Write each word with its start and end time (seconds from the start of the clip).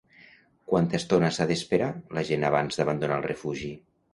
Quanta 0.71 0.97
estona 0.99 1.29
s'ha 1.35 1.47
d'esperar 1.51 1.91
la 2.19 2.25
gent 2.31 2.49
abans 2.51 2.81
d'abandonar 2.81 3.21
el 3.23 3.29
refugi? 3.35 3.71